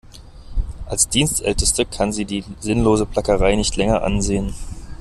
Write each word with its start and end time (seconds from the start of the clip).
Als 0.87 1.09
Dienstälteste 1.09 1.85
kann 1.85 2.11
sie 2.11 2.25
die 2.25 2.43
sinnlose 2.59 3.05
Plackerei 3.05 3.53
nicht 3.55 3.75
länger 3.77 4.01
ansehen. 4.01 4.55